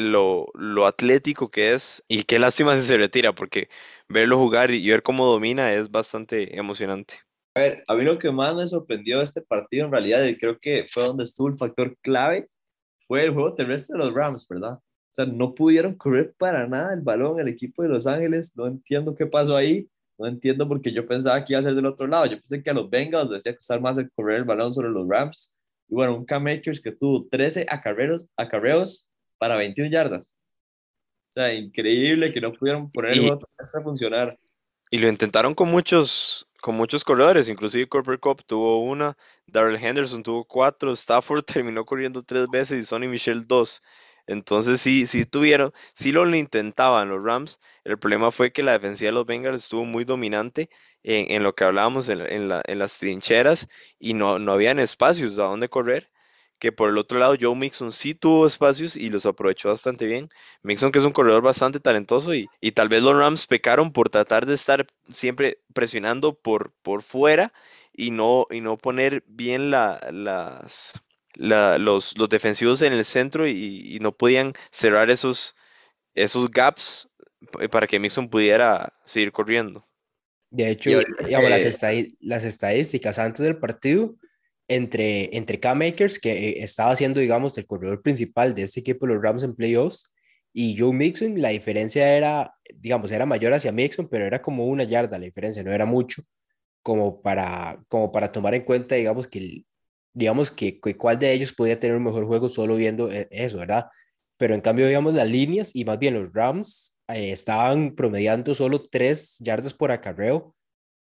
[0.00, 3.68] lo, lo atlético que es y qué lástima si se retira porque
[4.08, 7.14] verlo jugar y ver cómo domina es bastante emocionante.
[7.54, 10.38] A ver, a mí lo que más me sorprendió de este partido en realidad, y
[10.38, 12.48] creo que fue donde estuvo el factor clave,
[13.06, 14.74] fue el juego terrestre de los Rams, ¿verdad?
[14.74, 18.68] O sea, no pudieron correr para nada el balón el equipo de Los Ángeles, no
[18.68, 22.06] entiendo qué pasó ahí, no entiendo porque yo pensaba que iba a ser del otro
[22.06, 24.72] lado, yo pensé que a los Bengals les decía costar más el correr el balón
[24.72, 25.52] sobre los Rams,
[25.88, 29.09] y bueno, un Cam Akers que tuvo 13 acarreos, acarreos
[29.40, 30.36] para 21 yardas.
[31.30, 34.38] O sea, increíble que no pudieron poner el Y- juego terrestre a funcionar.
[34.90, 40.22] Y lo intentaron con muchos, con muchos corredores, inclusive Cooper Cup tuvo una, Darrell Henderson
[40.22, 43.82] tuvo cuatro, Stafford terminó corriendo tres veces y Sonny Michel dos.
[44.26, 47.60] Entonces sí, sí tuvieron, sí lo intentaban los Rams.
[47.84, 50.70] El problema fue que la defensiva de los Bengals estuvo muy dominante
[51.02, 54.78] en, en lo que hablábamos en, en la- en las trincheras y no, no habían
[54.78, 56.10] espacios a dónde correr.
[56.60, 60.28] Que por el otro lado, Joe Mixon sí tuvo espacios y los aprovechó bastante bien.
[60.62, 64.10] Mixon, que es un corredor bastante talentoso, y, y tal vez los Rams pecaron por
[64.10, 67.52] tratar de estar siempre presionando por, por fuera
[67.92, 71.00] y no, y no poner bien la- las,
[71.34, 75.56] la- los, los defensivos en el centro y, y no podían cerrar esos,
[76.14, 77.10] esos gaps
[77.70, 79.86] para que Mixon pudiera seguir corriendo.
[80.50, 80.90] De hecho,
[81.24, 81.50] digamos,
[82.20, 84.16] las estadísticas antes del partido,
[84.70, 89.04] entre, entre Cam Akers, que eh, estaba siendo, digamos, el corredor principal de este equipo
[89.04, 90.12] los Rams en playoffs,
[90.52, 94.84] y Joe Mixon, la diferencia era, digamos, era mayor hacia Mixon, pero era como una
[94.84, 96.22] yarda la diferencia, no era mucho,
[96.82, 99.64] como para, como para tomar en cuenta, digamos, que,
[100.12, 103.58] digamos, que, que cuál de ellos podía tener un mejor juego solo viendo eh, eso,
[103.58, 103.86] ¿verdad?
[104.36, 108.86] Pero en cambio, digamos, las líneas y más bien los Rams eh, estaban promediando solo
[108.88, 110.54] 3 yardas por acarreo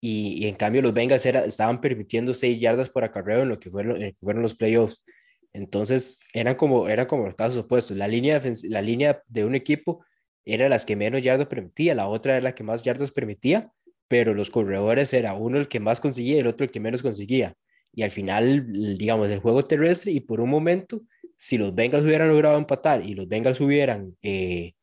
[0.01, 3.71] y, en cambio los Bengals era- estaban permitiendo 6 yardas por acarreo en lo que
[3.71, 5.05] fueron, en lo que fueron los playoffs.
[5.53, 7.97] Entonces eran como, eran como los casos opuestos.
[7.97, 10.05] La línea, la línea de un equipo
[10.45, 13.73] era las que menos yardas permitía, la otra era la que más yardas permitía,
[14.09, 17.03] pero los corredores era uno el que más conseguía y el otro el que menos
[17.03, 17.55] conseguía.
[17.93, 21.03] Y al final, digamos, el juego terrestre y por un momento,
[21.37, 24.75] si los Bengals hubieran logrado empatar y los Bengals hubieran, eh,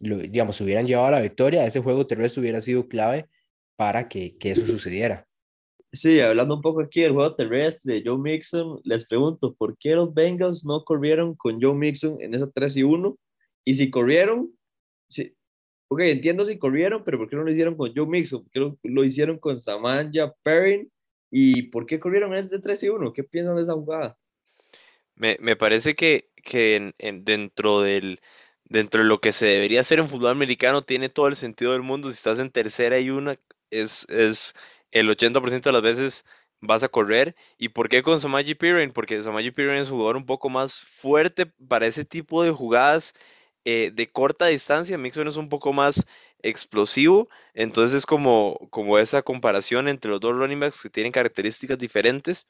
[0.00, 3.26] lo- digamos, hubieran llevado a la victoria, ese juego terrestre hubiera sido clave
[3.76, 5.26] para que, que eso sucediera.
[5.92, 9.94] Sí, hablando un poco aquí del juego terrestre de Joe Mixon, les pregunto, ¿por qué
[9.94, 13.16] los Bengals no corrieron con Joe Mixon en esa 3 y 1?
[13.64, 14.50] Y si corrieron,
[15.08, 15.34] sí,
[15.88, 18.42] ok, entiendo si corrieron, pero ¿por qué no lo hicieron con Joe Mixon?
[18.42, 20.90] ¿Por qué lo, lo hicieron con Samanja Perrin?
[21.30, 23.12] ¿Y por qué corrieron en este 3 y 1?
[23.12, 24.18] ¿Qué piensan de esa jugada?
[25.14, 28.20] Me, me parece que, que en- en- dentro del,
[28.64, 31.82] dentro de lo que se debería hacer en fútbol americano tiene todo el sentido del
[31.82, 32.10] mundo.
[32.10, 33.38] Si estás en tercera y una,
[33.70, 34.54] es, es
[34.90, 36.24] el 80% de las veces
[36.60, 37.34] vas a correr.
[37.58, 38.92] ¿Y por qué con Samaji Piran?
[38.92, 43.14] Porque Samaji Piran es un jugador un poco más fuerte para ese tipo de jugadas
[43.64, 44.98] eh, de corta distancia.
[44.98, 46.06] Mixon es un poco más
[46.42, 47.28] explosivo.
[47.54, 52.48] Entonces es como, como esa comparación entre los dos running backs que tienen características diferentes.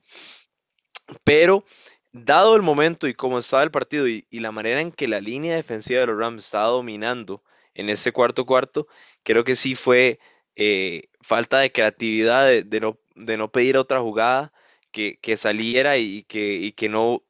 [1.25, 1.65] Pero
[2.13, 5.21] dado el momento y cómo estaba el partido y, y la manera en que la
[5.21, 7.43] línea defensiva de los Rams estaba dominando
[7.75, 8.89] en ese cuarto cuarto,
[9.23, 10.19] creo que sí fue
[10.57, 14.53] eh, falta de creatividad, de, no, de no pedir otra jugada
[14.91, 17.23] que, saliera y que, no,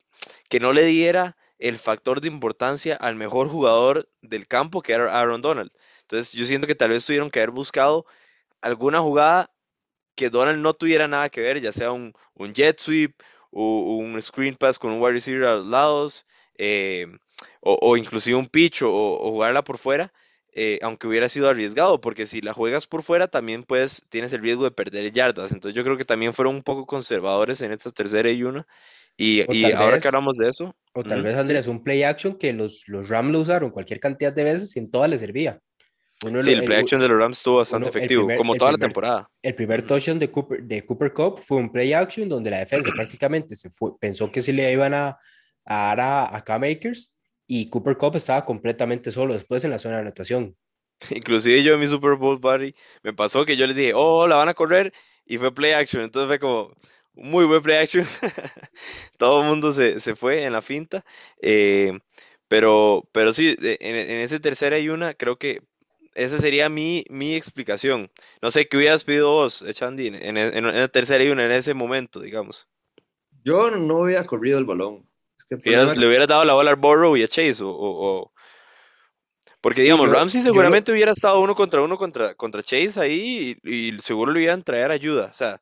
[0.73, 5.73] le diera el factor de importancia al mejor jugador del campo, que era Aaron Donald.
[6.03, 8.07] Entonces yo siento que tal vez tuvieron que haber buscado
[8.61, 9.51] alguna jugada
[10.15, 12.15] que Donald no tuviera nada que ver, ya sea un,
[12.55, 16.27] jet sweep, o un screen pass con un wide receiver a los lados,
[16.59, 17.07] eh,
[17.61, 20.13] o, o inclusive un pitch o jugarla por fuera,
[20.57, 24.41] eh, aunque hubiera sido arriesgado, porque si la juegas por fuera también puedes, tienes el
[24.43, 25.53] riesgo de perder yardas.
[25.53, 28.67] Entonces yo creo que también fueron un poco conservadores en esta tercera y una.
[29.17, 32.03] Y, y ahora que vez- hablamos de eso, O tal ujú, vez, Andrés, un play
[32.03, 35.21] action que los, los Rams lo usaron cualquier cantidad de veces y en todas les
[35.21, 35.61] servía.
[36.25, 38.23] Uno sí, lo- el play u- action de los Rams estuvo bastante uno- el efectivo,
[38.23, 39.29] primer- como el toda la primer- temporada.
[39.43, 42.91] El primer touchdown de Cooper, de Cooper Cup fue un play action donde la defensa
[42.93, 45.19] prácticamente se fue, pensó que se le iban a,
[45.67, 47.16] a dar a, a Cam Akers
[47.47, 50.57] y Cooper Cup estaba completamente solo después en la zona de anotación.
[51.11, 54.37] Inclusive yo en mi Super Bowl party me pasó que yo les dije, oh, la
[54.37, 54.93] van a correr
[55.27, 56.03] y fue play action.
[56.03, 56.75] Entonces fue como
[57.15, 58.05] un muy buen play action.
[59.19, 61.05] Todo el mundo se, se fue en la finta.
[61.43, 61.99] eh,
[62.49, 65.63] pero, pero sí, en, en ese tercera y una, creo que
[66.15, 68.11] esa sería mi, mi explicación.
[68.43, 71.51] No sé, ¿qué hubieras pedido vos, Chandy, en, en, en la tercera y una, en
[71.53, 72.69] ese momento, digamos?
[73.45, 75.09] Yo no hubiera corrido el balón.
[75.51, 78.33] Hubieras- le hubieras dado la bola al Burrow y a Chase, o, o- o-
[79.61, 83.57] Porque, digamos, yo- Ramsey yo seguramente hubiera estado uno contra uno contra, contra Chase ahí
[83.65, 85.27] y, y seguro le hubieran traer ayuda.
[85.31, 85.61] O sea,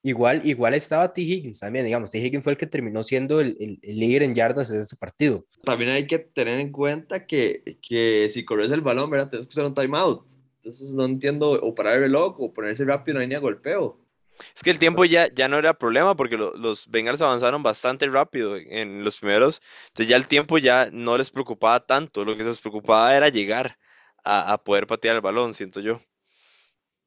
[0.00, 1.20] Igual, igual estaba T.
[1.20, 2.18] Higgins también, digamos, T.
[2.20, 5.44] Higgins fue el que terminó siendo el, el- el líder en yardas de ese partido.
[5.64, 9.28] También hay que tener en cuenta que, que si corres el balón, ¿verdad?
[9.28, 10.24] Tienes que usar un timeout.
[10.62, 13.98] Entonces no entiendo, o parar el reloj, o ponerse rápido, no hay ni a golpeo.
[14.54, 18.06] Es que el tiempo ya, ya no era problema porque lo- los Bengals avanzaron bastante
[18.08, 19.62] rápido en, los primeros.
[19.88, 22.24] Entonces ya el tiempo ya no les preocupaba tanto.
[22.24, 23.78] Lo que les preocupaba era llegar
[24.24, 26.00] a, poder patear el balón, siento yo.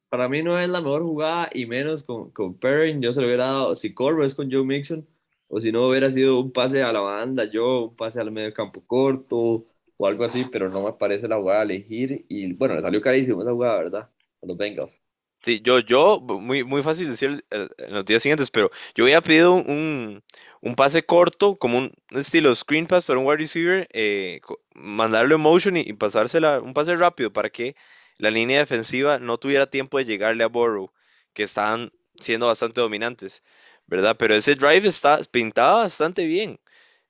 [0.08, 3.00] Para mí no es la mejor jugada, y menos con, con Perrin.
[3.00, 5.06] Yo se lo hubiera dado, si corro es con Joe Mixon,
[5.48, 8.52] o si no hubiera sido un pase a la banda, yo, un pase al medio
[8.52, 9.66] campo corto,
[9.96, 12.26] o algo así, pero no me parece la jugada a elegir.
[12.28, 14.10] Y bueno, le salió carísimo esa jugada, ¿verdad?
[14.42, 15.00] A los Bengals.
[15.44, 19.54] Sí, yo, yo, muy, muy fácil decir en los días siguientes, pero yo había pedido
[19.54, 20.22] un,
[20.60, 24.40] un pase corto, como un estilo screen pass para un wide receiver, eh,
[24.74, 27.74] en motion y, y pasársela, un pase rápido para que
[28.18, 30.92] la línea defensiva no tuviera tiempo de llegarle a Burrow,
[31.32, 33.42] que estaban siendo bastante dominantes,
[33.86, 34.16] ¿verdad?
[34.18, 36.60] Pero ese drive está, pintaba bastante bien.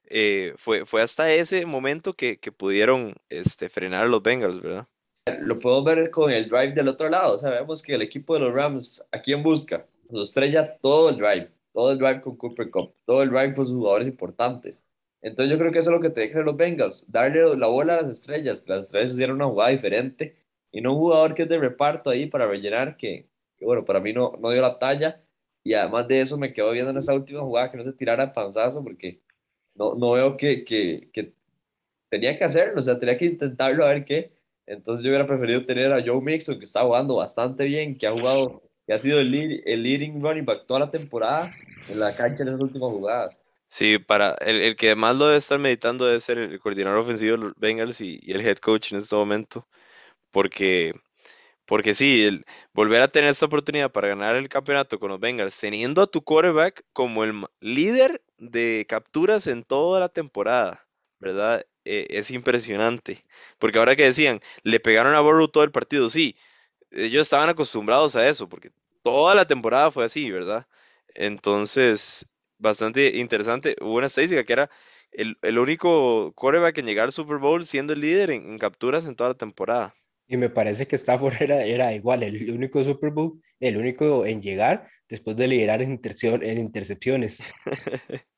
[0.06, 4.88] Eh, fue, fue hasta ese momento que, que pudieron este, frenar a los Bengals, ¿verdad?
[5.26, 7.38] Lo podemos ver con el drive del otro lado.
[7.38, 9.86] Sabemos que el equipo de los Rams, ¿a quién busca?
[10.10, 13.66] Los estrella todo el drive, todo el drive con Cooper Cup, todo el drive con
[13.66, 14.82] sus jugadores importantes.
[15.20, 17.98] Entonces yo creo que eso es lo que te dejan los Bengals, darle la bola
[17.98, 20.36] a las estrellas, las estrellas hicieron una jugada diferente
[20.72, 24.00] y no un jugador que es de reparto ahí para rellenar, que, que bueno, para
[24.00, 25.22] mí no, no dio la talla.
[25.62, 28.32] Y además de eso me quedo viendo en esa última jugada que no se tirara
[28.32, 29.20] panzazo porque
[29.74, 31.32] no, no veo que, que, que
[32.10, 34.32] tenía que hacerlo, o sea, tenía que intentarlo a ver qué.
[34.72, 38.12] Entonces yo hubiera preferido tener a Joe Mixon, que está jugando bastante bien, que ha
[38.12, 41.50] jugado, que ha sido el, lead- el leading running back toda la temporada
[41.88, 43.44] en la cancha en esas últimas jugadas.
[43.68, 47.32] Sí, para el, el que más lo debe estar meditando debe ser el coordinador ofensivo
[47.32, 49.66] de los Bengals y, y el head coach en este momento,
[50.30, 50.94] porque,
[51.66, 55.58] porque sí, el, volver a tener esta oportunidad para ganar el campeonato con los Bengals,
[55.60, 60.86] teniendo a tu quarterback como el líder de capturas en toda la temporada,
[61.20, 61.66] ¿verdad?
[61.84, 63.24] Eh, es impresionante,
[63.58, 66.36] porque ahora que decían, le pegaron a Burrow todo el partido, sí,
[66.92, 68.70] ellos estaban acostumbrados a eso, porque
[69.02, 70.66] toda la temporada fue así, ¿verdad?
[71.14, 72.26] Entonces,
[72.58, 73.76] bastante interesante.
[73.80, 74.70] Hubo una estadística que era
[75.10, 79.06] el, el único quarterback en llegar al Super Bowl siendo el líder en, en capturas
[79.06, 79.94] en toda la temporada.
[80.28, 84.40] Y me parece que Stafford era, era igual, el único Super Bowl, el único en
[84.40, 87.42] llegar después de liderar en, en intercepciones.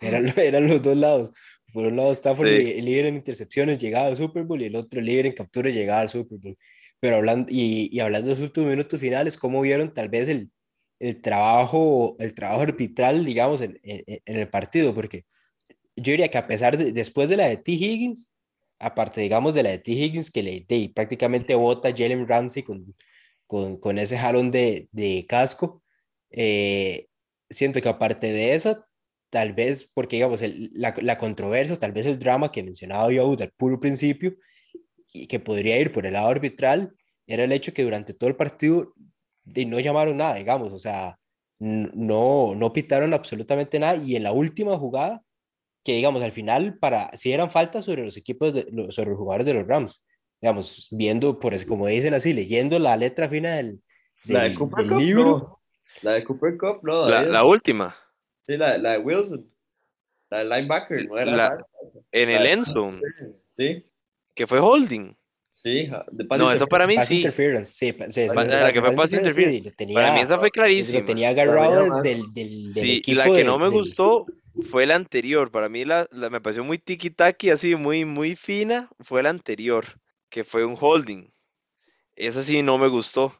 [0.00, 1.32] Eran, eran los dos lados.
[1.78, 2.72] Por un lado, Stafford Sí.
[2.72, 5.72] el líder en intercepciones, llegaba al Super Bowl, y el otro el líder en capturas,
[5.72, 6.58] llegaba al Super Bowl.
[6.98, 10.50] Pero hablando, y, y hablando de los últimos minutos finales, ¿cómo vieron tal vez el,
[10.98, 14.92] el trabajo, el trabajo arbitral, digamos, en, en, en el partido?
[14.92, 15.24] Porque
[15.94, 17.70] yo diría que a pesar de, después de la de T.
[17.70, 18.32] Higgins,
[18.80, 19.92] aparte, digamos, de la de T.
[19.92, 22.92] Higgins, que le de, prácticamente bota Jalen Ramsey con,
[23.46, 25.84] con, con, ese jalón de, de casco,
[26.32, 27.06] eh,
[27.48, 28.84] siento que aparte de eso,
[29.30, 33.36] tal vez, porque digamos, el, la, la, controversia, tal vez el drama que mencionaba yo
[33.38, 34.36] al puro principio,
[35.12, 36.94] y que podría ir por el lado arbitral,
[37.26, 38.94] era el hecho que durante todo el partido
[39.44, 41.18] de, no llamaron nada, digamos, o sea,
[41.58, 45.22] no, no pitaron absolutamente nada, y en la última jugada,
[45.84, 49.46] que digamos, al final, para, si eran faltas sobre los equipos, de, sobre los jugadores
[49.46, 50.06] de los Rams,
[50.40, 53.80] digamos, viendo, por eso, como dicen así, leyendo la letra fina del,
[54.24, 55.60] del, La de del Cooper Cup, libro, no.
[56.02, 57.08] La de Cooper Cup, no.
[57.08, 57.94] La última,
[58.48, 59.46] Sí, la, la de Wilson.
[60.30, 61.66] La del linebacker, no era La-
[62.12, 63.00] en La el de- zone,
[63.32, 63.84] Sí,
[64.34, 65.14] que fue holding.
[65.50, 65.90] sí.
[66.12, 66.66] de pass No, esa interference.
[66.66, 67.16] para mí pass sí.
[67.16, 67.86] interference,
[68.64, 69.70] la que fue pass interference.
[69.72, 71.04] tenía, Para mí esa fue lo clarísima.
[71.04, 73.58] tenía Para mí agarrado era del, más- del, del Sí, equipo la que del- no
[73.58, 74.26] me del- gustó
[74.62, 75.50] fue la anterior.
[75.50, 78.88] Para mí la, la- me pareció muy tiki-taki, así muy, muy fina.
[79.00, 79.84] Fue la anterior,
[80.30, 81.26] que fue un holding.
[82.16, 83.34] Esa sí no me gustó.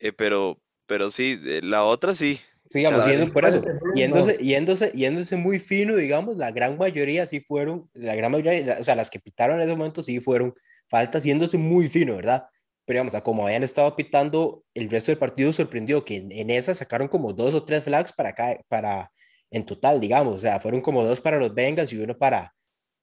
[0.00, 2.40] eh, pero, pero sí, eh, la otra sí.
[2.74, 7.90] Digamos, yendo por eso, yéndose, yéndose, yéndose muy fino, digamos, la gran mayoría sí fueron,
[7.94, 10.54] la gran mayoría, o sea, las que pitaron en ese momento sí fueron
[10.88, 12.44] faltas, yéndose muy fino, ¿verdad?
[12.84, 16.50] Pero digamos, a como habían estado pitando, el resto del partido sorprendió que en, en
[16.50, 19.10] esa sacaron como dos o tres flags para acá, para,
[19.50, 22.54] en total, digamos, o sea, fueron como dos para los Bengals y uno para,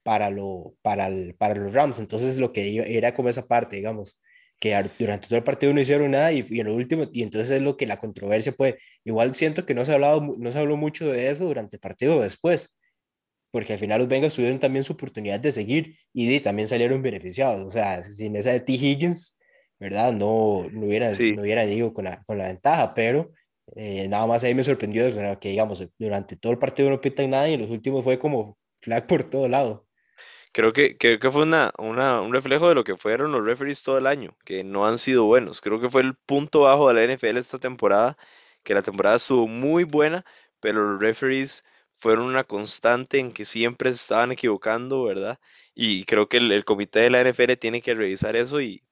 [0.03, 4.19] para, lo, para, el- para los Rams, entonces lo que era como esa parte, digamos,
[4.59, 7.49] que durante todo el partido no hicieron nada y, y en lo último, y entonces
[7.51, 10.59] es lo que la controversia puede, igual siento que no se, ha hablado, no se
[10.59, 12.75] habló mucho de eso durante el partido o después,
[13.51, 17.01] porque al final los Bengals tuvieron también su oportunidad de seguir y de- también salieron
[17.01, 18.73] beneficiados, o sea, sin esa de T.
[18.73, 19.39] Higgins,
[19.79, 20.13] ¿verdad?
[20.13, 21.33] No, no hubieran, Sí.
[21.35, 23.31] no hubieran ido con la, con la ventaja, pero
[23.75, 27.29] eh, nada más ahí me sorprendió eso, que digamos, durante todo el partido no pitan
[27.31, 29.87] nada y en los últimos fue como flag por todo lado.
[30.51, 33.83] Creo que, creo que fue una, una- un reflejo de lo que fueron los referees
[33.83, 35.61] todo el año, que no han sido buenos.
[35.61, 38.17] Creo que fue el punto bajo de la NFL esta temporada,
[38.63, 40.25] que la temporada estuvo muy buena,
[40.59, 41.63] pero los referees
[41.95, 45.39] fueron una constante en que siempre se estaban equivocando, ¿verdad?
[45.75, 48.83] Y creo que el, el comité de la NFL tiene que revisar eso y,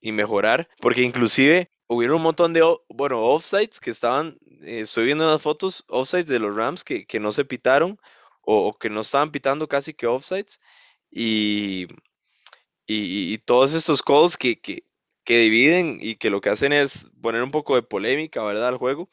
[0.00, 5.24] y mejorar, porque inclusive hubieron un montón de, bueno, offsides que estaban, eh, estoy viendo
[5.26, 7.98] unas fotos, offsides de los Rams que, que no se pitaron
[8.42, 10.60] o, o que no estaban pitando casi que offsides
[11.14, 11.86] y,
[12.86, 14.84] y, todos estos calls que, que,
[15.24, 18.68] que dividen y que lo que hacen es poner un poco de polémica, ¿verdad?
[18.68, 19.08] al juego.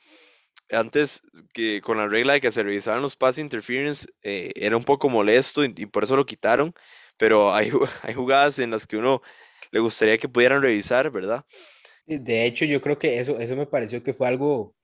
[0.71, 4.83] Antes que con la regla de que se revisaran los pass interference eh, era un
[4.83, 6.73] poco molesto y, y por eso lo quitaron,
[7.17, 7.71] pero hay,
[8.03, 9.21] hay jugadas en las que uno
[9.71, 11.45] le gustaría que pudieran revisar, ¿verdad?
[12.05, 14.75] De hecho, yo creo que eso, eso me pareció que fue algo,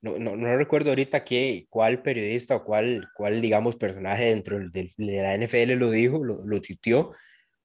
[0.00, 4.90] no, no, no recuerdo ahorita qué, cuál periodista o cuál, cuál, digamos, personaje dentro de
[4.96, 7.12] la NFL lo dijo, lo, lo tuiteó,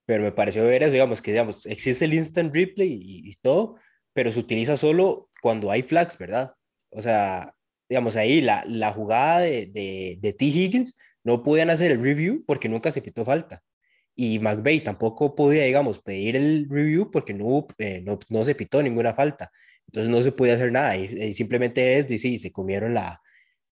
[0.06, 3.78] pero me pareció ver eso, digamos, que digamos, existe el instant replay y, todo,
[4.14, 6.54] pero se utiliza solo cuando hay flags, ¿verdad?
[6.90, 7.54] O sea,
[7.90, 10.46] digamos, ahí la, la jugada de, de, de T.
[10.46, 13.62] Higgins no podían hacer el review porque nunca se pitó falta.
[14.16, 18.84] Y McVeigh tampoco podía, digamos, pedir el review porque no, eh, no, no se pitó
[18.84, 19.52] ninguna falta.
[19.94, 20.98] Entonces no se podía hacer nada.
[20.98, 23.22] Y, y simplemente es, decir, se comieron la,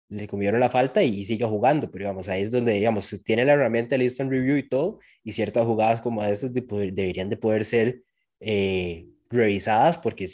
[0.10, 3.54] le comieron la falta y sigue jugando, pero digamos, ahí es donde, digamos, tiene la
[3.54, 7.38] herramienta de instant review y todo, y ciertas jugadas como esas de poder- deberían de
[7.38, 8.04] poder ser
[8.40, 10.26] eh, revisadas porque,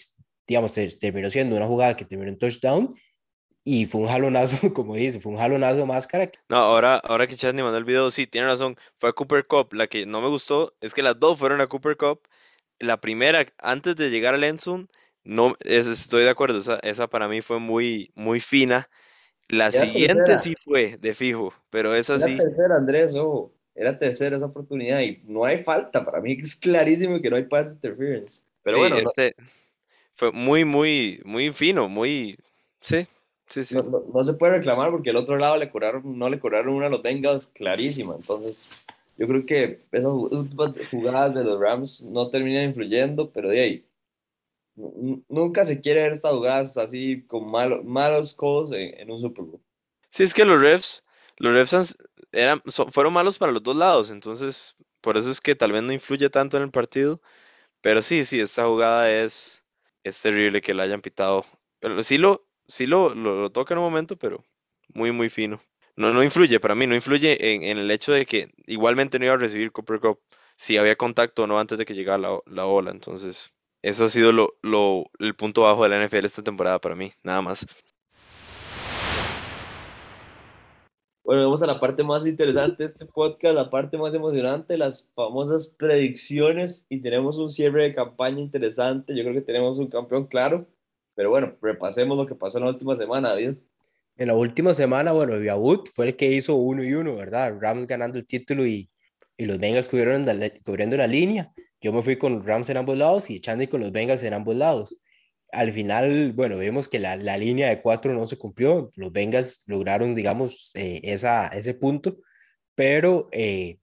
[0.48, 2.94] digamos, terminó siendo una jugada que terminó en touchdown
[3.66, 6.32] y fue un jalonazo, como dice, fue un jalonazo de máscara.
[6.50, 9.74] No, ahora, ahora que Chasney mandó el video, sí, tiene razón, fue a Cooper Cup.
[9.74, 12.22] La que no me gustó es que las dos fueron a Cooper Cup.
[12.80, 14.88] La primera, antes de llegar al zone,
[15.26, 18.90] no, es- estoy de acuerdo, esa, esa para mí fue muy, muy fina.
[19.50, 20.40] La Era siguiente tercera.
[20.40, 22.36] sí fue de fijo, pero esa Era sí.
[22.36, 23.54] tercera, Andrés, ojo.
[23.76, 26.04] Era tercera esa oportunidad y no hay falta.
[26.06, 28.44] Para mí es clarísimo que no hay pass interference.
[28.64, 29.36] Pero Sí, bueno, no- este
[30.16, 32.38] fue muy, muy, muy fino, muy,
[32.82, 33.08] sí,
[33.50, 33.78] sí, sí.
[33.78, 36.74] no, no- no se puede reclamar porque el otro lado le cobraron, no le cobraron
[36.76, 38.16] una a los Bengals clarísima.
[38.16, 38.70] Entonces,
[39.18, 40.12] yo creo que esas
[40.92, 43.86] jugadas de los Rams no terminan influyendo, pero de ahí,
[44.76, 49.62] nunca se quiere ver estas jugadas así con malo- malos calls en, un Super Bowl.
[50.10, 51.06] Sí, es que los refs,
[51.38, 51.98] los refs
[52.32, 55.94] eran, fueron malos para los dos lados, entonces por eso es que tal vez no
[55.94, 57.22] influye tanto en el partido,
[57.82, 59.64] pero sí, sí, esta jugada es,
[60.04, 61.46] es terrible que la hayan pitado.
[62.02, 64.44] Sí lo, sí lo, lo, lo toca en un momento, pero
[64.94, 65.62] muy, muy fino.
[65.96, 69.26] No, no influye para mí, no influye en, en el hecho de que igualmente no
[69.26, 70.20] iba a recibir Cooper Cup
[70.58, 73.54] si había contacto o no antes de que llegara la, la ola, entonces
[73.86, 77.12] eso ha sido lo, lo, el punto bajo de la NFL esta temporada para mí,
[77.24, 77.68] nada más.
[81.24, 85.12] Bueno, vamos a la parte más interesante de este podcast, la parte más emocionante, las
[85.14, 89.16] famosas predicciones y tenemos un cierre de campaña interesante.
[89.16, 90.68] Yo creo que tenemos un campeón claro,
[91.14, 93.54] pero bueno, repasemos lo que pasó en la última semana, David.
[94.18, 97.56] En la última semana, bueno, Viabut fue el que hizo uno y uno, ¿verdad?
[97.60, 98.90] Rams ganando el título y,
[99.38, 101.54] y los Bengals cubrieron la, cubriendo la línea.
[101.82, 104.56] Yo me fui con Rams en ambos lados y Chandy con los Bengals en ambos
[104.56, 104.98] lados.
[105.52, 108.92] Al final, bueno, vemos que la, la línea de cuatro no se cumplió.
[108.96, 112.18] Los Bengals lograron, digamos, eh, esa, ese punto,
[112.76, 113.78] pero eh,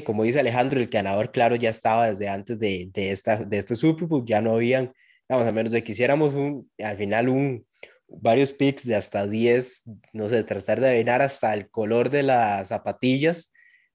[0.00, 3.74] como dice Alejandro, el ganador, claro, ya estaba desde antes de, de, esta, de este
[3.74, 4.94] Super Bowl, ya no habían,
[5.28, 7.66] vamos, a menos de que hiciéramos un, al final un,
[8.08, 9.82] varios picks de hasta 10,
[10.14, 13.52] no sé, tratar de adivinar hasta el color de las zapatillas.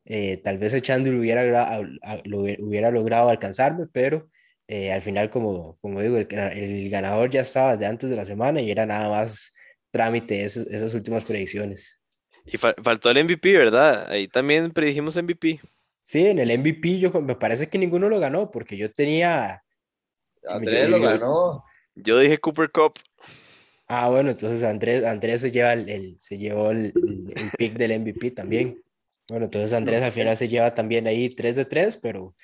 [0.10, 1.82] Eh, tal vez echando lo hubiera,
[2.24, 4.30] lo hubiera logrado alcanzarme, pero
[4.66, 8.24] eh, al final, como, como digo, el, el, ganador ya estaba desde antes de la
[8.24, 9.54] semana y era nada más
[9.92, 12.00] trámite esas, esas últimas predicciones.
[12.46, 14.10] Y fa faltó el MVP, ¿verdad?
[14.10, 15.60] Ahí también predijimos MVP.
[16.04, 19.62] Sí, en el MVP yo me parece que ninguno lo ganó porque yo tenía...
[20.48, 21.66] Andrés lo ganó.
[21.96, 22.94] Yo dije Cooper Cup.
[23.88, 26.94] Ah, bueno, entonces Andrés, Andrés se, lleva el, se llevó el,
[27.36, 28.82] el, pick del MVP también.
[29.30, 32.36] Bueno, entonces Andrés al final se lleva también ahí 3 de 3, pero...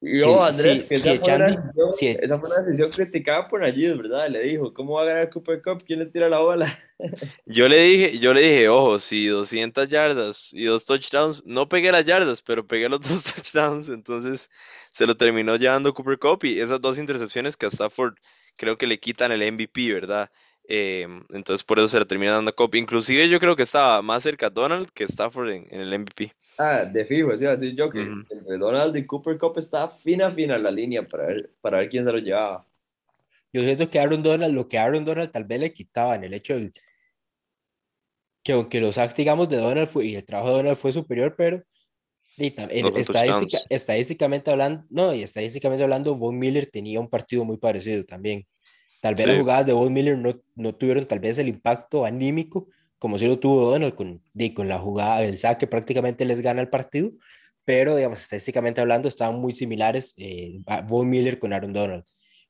[0.00, 4.28] Yo, Andrés, que esa, fue una decisión, esa fue una decisión criticada por allí, ¿verdad?
[4.28, 5.82] Le dijo, ¿cómo va a ganar Cooper Cup?
[5.86, 6.78] ¿Quién le tira la bola?
[7.46, 11.90] yo le dije, yo le dije, ojo, si 200 yardas y dos touchdowns, no pegué
[11.90, 14.50] las yardas, pero pegué los dos touchdowns, entonces
[14.90, 18.14] se lo terminó llevando Cooper Cup y esas dos intercepciones que a Stafford
[18.56, 20.30] creo que le quitan el MVP, ¿verdad?
[20.66, 22.78] Eh, entonces por eso se le termina dando copy.
[22.78, 26.32] Inclusive yo creo que estaba más cerca Donald que Stafford en, en el MVP.
[26.58, 28.26] Ah, de fijo, sí, así yo que uh -huh.
[28.30, 32.04] entre Donald y Cooper Cup está fina fina la línea para ver, para ver quién
[32.04, 32.66] se lo llevaba.
[33.52, 36.34] Yo siento que Aaron Donald, lo que Aaron Donald tal vez le quitaba en el
[36.34, 36.72] hecho de
[38.42, 41.34] que aunque los sacks, digamos, de Donald fue, y el trabajo de Donald fue superior,
[41.36, 41.62] pero
[42.36, 47.44] y también, no estadística, estadísticamente hablando, no, y estadísticamente hablando, Von Miller tenía un partido
[47.44, 48.44] muy parecido también.
[49.04, 49.30] Tal vez sí.
[49.30, 52.68] las jugadas de Von Miller no, no, tuvieron tal vez el impacto anímico
[53.04, 54.22] como si lo tuvo Donald con,
[54.54, 57.12] con la jugada del saque, prácticamente les gana el partido,
[57.62, 62.04] pero digamos, estadísticamente hablando, estaban muy similares eh, Von Miller con Aaron Donald.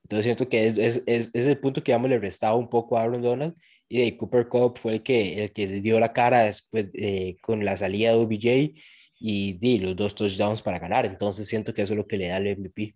[0.04, 2.96] Entonces siento que es, es, es, es, el punto que digamos, le restaba un poco
[2.96, 3.56] a Aaron Donald
[3.88, 7.64] y de Cooper Cup fue el que, el que dio la cara después eh, con
[7.64, 8.78] la salida de OBJ
[9.18, 11.04] y di los dos touchdowns para ganar.
[11.04, 12.94] Entonces siento que eso es lo que le da el MVP.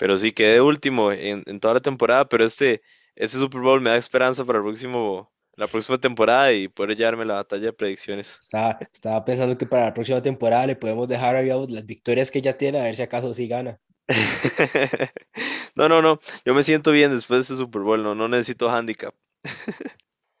[0.00, 2.80] Pero sí, quedé último en, en, toda la temporada, pero este,
[3.14, 7.26] este Super Bowl me da esperanza para el próximo, la próxima temporada y poder llevarme
[7.26, 8.38] la batalla de predicciones.
[8.40, 12.40] Estaba, estaba pensando que para la próxima temporada le podemos dejar a las victorias que
[12.40, 13.78] ya tiene, a ver si acaso sí gana.
[15.74, 18.70] no, no, no, yo me siento bien después de este Super Bowl, no, no necesito
[18.70, 19.14] handicap.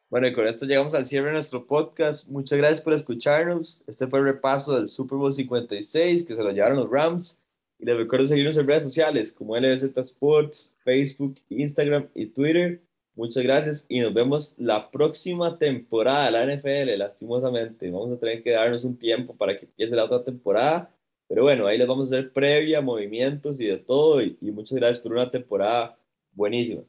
[0.08, 2.26] Bueno, y con esto llegamos al cierre de nuestro podcast.
[2.28, 3.84] Muchas gracias por escucharnos.
[3.86, 7.39] Este fue el repaso del Super Bowl 56 que se lo llevaron los Rams.
[7.80, 12.82] Y les recuerdo seguirnos en redes sociales como LBZ Sports, Facebook, Instagram y Twitter.
[13.14, 17.90] Muchas gracias y nos vemos la próxima temporada de la NFL, lastimosamente.
[17.90, 20.90] Vamos a tener que darnos un tiempo para que empiece la otra temporada.
[21.26, 24.20] Pero bueno, ahí les vamos a hacer previa, movimientos y de todo.
[24.20, 25.96] Y, muchas gracias por una temporada
[26.32, 26.82] buenísima.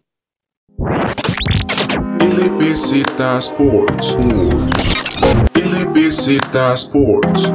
[2.19, 3.03] LBZ
[3.39, 4.17] Sports.
[5.55, 7.51] LBZ Sports.